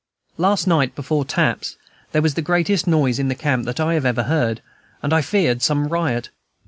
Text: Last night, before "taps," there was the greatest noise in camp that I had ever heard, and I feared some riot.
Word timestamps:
Last 0.39 0.65
night, 0.65 0.95
before 0.95 1.25
"taps," 1.25 1.77
there 2.11 2.23
was 2.23 2.33
the 2.33 2.41
greatest 2.41 2.87
noise 2.87 3.19
in 3.19 3.31
camp 3.35 3.65
that 3.65 3.79
I 3.79 3.93
had 3.93 4.03
ever 4.03 4.23
heard, 4.23 4.59
and 5.03 5.13
I 5.13 5.21
feared 5.21 5.61
some 5.61 5.89
riot. 5.89 6.31